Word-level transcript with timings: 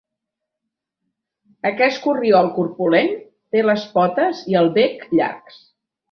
Aquest 1.69 1.99
corriol 2.05 2.49
corpulent 2.55 3.11
té 3.57 3.63
les 3.67 3.83
potes 3.99 4.41
i 4.53 4.57
el 4.63 4.71
bec 4.79 5.05
llargs. 5.19 5.61